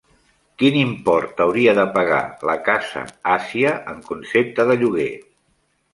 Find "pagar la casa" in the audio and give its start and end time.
1.99-3.03